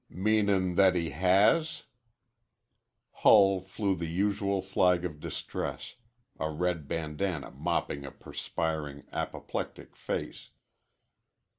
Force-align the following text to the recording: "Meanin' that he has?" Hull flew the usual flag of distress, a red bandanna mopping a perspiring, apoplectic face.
"Meanin' 0.09 0.73
that 0.73 0.95
he 0.95 1.11
has?" 1.11 1.83
Hull 3.11 3.59
flew 3.61 3.95
the 3.95 4.07
usual 4.09 4.59
flag 4.63 5.05
of 5.05 5.19
distress, 5.19 5.93
a 6.39 6.49
red 6.49 6.87
bandanna 6.87 7.51
mopping 7.51 8.03
a 8.03 8.09
perspiring, 8.09 9.03
apoplectic 9.11 9.95
face. 9.95 10.49